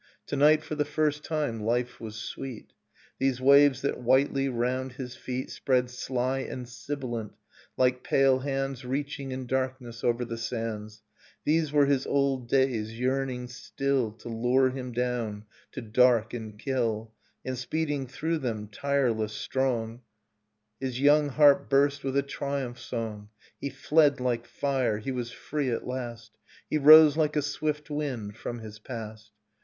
To 0.25 0.35
night, 0.35 0.63
for 0.63 0.73
the 0.73 0.83
first 0.83 1.23
time, 1.23 1.59
life 1.59 1.99
was 2.01 2.15
sweet! 2.15 2.73
These 3.19 3.39
waves 3.39 3.83
that 3.83 3.99
whitely 3.99 4.49
round 4.49 4.93
his 4.93 5.15
feet 5.15 5.51
Spread 5.51 5.91
sly 5.91 6.39
and 6.39 6.67
sibilant, 6.67 7.33
like 7.77 8.01
pale 8.03 8.39
hands 8.39 8.83
Reaching 8.83 9.31
in 9.31 9.45
darkness 9.45 10.03
over 10.03 10.25
the 10.25 10.39
sands, 10.39 11.03
These 11.45 11.71
were 11.71 11.85
his 11.85 12.07
old 12.07 12.49
days 12.49 12.97
yearning 12.99 13.47
still 13.47 14.11
To 14.13 14.27
lure 14.27 14.71
him 14.71 14.91
down 14.91 15.45
to 15.73 15.83
dark 15.83 16.33
and 16.33 16.57
kill; 16.57 17.13
And 17.45 17.55
speeding 17.55 18.07
through 18.07 18.39
them, 18.39 18.69
tireless, 18.69 19.33
strong, 19.33 20.01
Innocence 20.01 20.01
His 20.79 20.99
young 20.99 21.29
heart 21.29 21.69
burst 21.69 22.03
with 22.03 22.17
a 22.17 22.23
triumph 22.23 22.79
song, 22.79 23.29
He 23.59 23.69
fled 23.69 24.19
like 24.19 24.47
fire, 24.47 24.97
he 24.97 25.11
was 25.11 25.31
free 25.31 25.69
at 25.69 25.85
last, 25.85 26.31
He 26.67 26.79
rose 26.79 27.17
like 27.17 27.35
a 27.35 27.43
swift 27.43 27.91
wind 27.91 28.35
from 28.35 28.61
his 28.61 28.79
past. 28.79 29.29